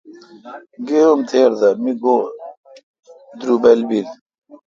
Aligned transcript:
گے 0.85 0.99
ام 1.09 1.19
تھیر 1.29 1.51
دہ 1.59 1.69
میگو 1.83 2.15
درُبل 3.39 3.79
بیل۔ 3.87 4.07